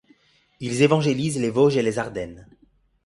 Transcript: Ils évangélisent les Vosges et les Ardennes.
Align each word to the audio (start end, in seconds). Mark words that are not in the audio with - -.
Ils 0.59 0.81
évangélisent 0.81 1.39
les 1.39 1.51
Vosges 1.51 1.77
et 1.77 1.83
les 1.83 1.99
Ardennes. 1.99 2.47